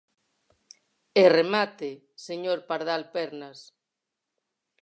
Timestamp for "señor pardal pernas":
2.27-3.59